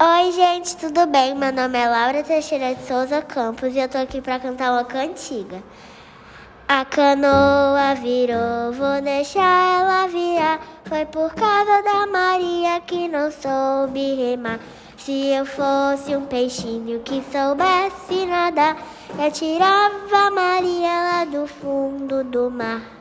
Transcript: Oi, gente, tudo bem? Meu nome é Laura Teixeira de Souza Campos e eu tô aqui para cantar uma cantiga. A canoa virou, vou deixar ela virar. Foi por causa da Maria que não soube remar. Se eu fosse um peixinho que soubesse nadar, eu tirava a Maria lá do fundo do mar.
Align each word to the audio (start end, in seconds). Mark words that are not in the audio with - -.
Oi, 0.00 0.30
gente, 0.30 0.76
tudo 0.76 1.08
bem? 1.08 1.34
Meu 1.34 1.52
nome 1.52 1.76
é 1.76 1.88
Laura 1.88 2.22
Teixeira 2.22 2.72
de 2.72 2.86
Souza 2.86 3.20
Campos 3.20 3.74
e 3.74 3.80
eu 3.80 3.88
tô 3.88 3.98
aqui 3.98 4.20
para 4.20 4.38
cantar 4.38 4.70
uma 4.70 4.84
cantiga. 4.84 5.60
A 6.68 6.84
canoa 6.84 7.96
virou, 7.96 8.70
vou 8.74 9.02
deixar 9.02 9.80
ela 9.80 10.06
virar. 10.06 10.60
Foi 10.84 11.04
por 11.04 11.34
causa 11.34 11.82
da 11.82 12.06
Maria 12.06 12.80
que 12.86 13.08
não 13.08 13.28
soube 13.32 14.14
remar. 14.14 14.60
Se 14.96 15.30
eu 15.34 15.44
fosse 15.44 16.14
um 16.14 16.26
peixinho 16.26 17.00
que 17.00 17.20
soubesse 17.32 18.24
nadar, 18.24 18.76
eu 19.18 19.32
tirava 19.32 20.16
a 20.16 20.30
Maria 20.30 20.92
lá 20.92 21.24
do 21.24 21.44
fundo 21.48 22.22
do 22.22 22.48
mar. 22.48 22.97